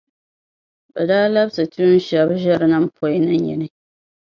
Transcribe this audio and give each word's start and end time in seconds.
Bɛ 0.93 1.01
daa 1.09 1.25
labsi 1.35 1.63
tuun’ 1.73 1.99
shεba 2.07 2.33
ʒirinim’ 2.43 2.85
poi 2.95 3.15
ni 3.25 3.35
nyini. 3.45 3.67